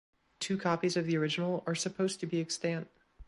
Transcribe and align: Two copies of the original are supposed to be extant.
Two 0.39 0.57
copies 0.57 0.97
of 0.97 1.05
the 1.05 1.15
original 1.15 1.63
are 1.67 1.75
supposed 1.75 2.19
to 2.21 2.25
be 2.25 2.39
extant. 2.41 2.89